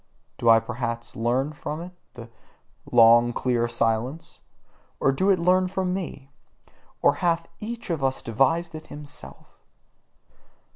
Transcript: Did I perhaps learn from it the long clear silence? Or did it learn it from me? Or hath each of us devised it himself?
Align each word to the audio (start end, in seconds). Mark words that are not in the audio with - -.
Did 0.39 0.49
I 0.49 0.59
perhaps 0.59 1.15
learn 1.15 1.53
from 1.53 1.79
it 1.79 1.91
the 2.15 2.27
long 2.91 3.33
clear 3.33 3.67
silence? 3.67 4.39
Or 4.99 5.11
did 5.11 5.29
it 5.29 5.37
learn 5.37 5.65
it 5.65 5.69
from 5.69 5.93
me? 5.93 6.31
Or 7.03 7.13
hath 7.21 7.47
each 7.59 7.91
of 7.91 8.03
us 8.03 8.23
devised 8.23 8.73
it 8.73 8.87
himself? 8.87 9.59